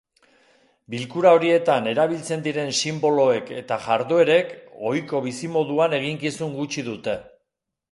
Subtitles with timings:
[0.93, 4.51] Bilkura horietan erabiltzen diren sinboloek eta jarduerek,
[4.93, 7.19] ohiko bizimoduan eginkizun gutxi dute.